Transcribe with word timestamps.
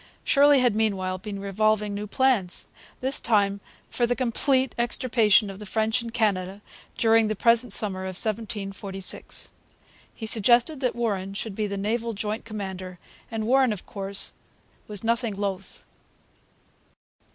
Shirley 0.23 0.61
had 0.61 0.75
meanwhile 0.75 1.19
been 1.19 1.39
revolving 1.39 1.93
new 1.93 2.07
plans, 2.07 2.65
this 3.01 3.19
time 3.21 3.59
for 3.87 4.07
the 4.07 4.15
complete 4.15 4.73
extirpation 4.75 5.51
of 5.51 5.59
the 5.59 5.65
French 5.67 6.01
in 6.01 6.09
Canada 6.09 6.61
during 6.97 7.27
the 7.27 7.35
present 7.35 7.71
summer 7.71 8.01
of 8.05 8.15
1746. 8.17 9.49
He 10.15 10.25
suggested 10.25 10.79
that 10.79 10.95
Warren 10.95 11.35
should 11.35 11.53
be 11.55 11.67
the 11.67 11.77
naval 11.77 12.13
joint 12.13 12.45
commander, 12.45 12.97
and 13.29 13.45
Warren, 13.45 13.71
of 13.71 13.85
course, 13.85 14.33
was 14.87 15.03
nothing 15.03 15.35
loth. 15.35 15.85